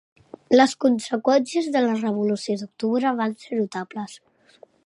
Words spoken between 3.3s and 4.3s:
ser notables.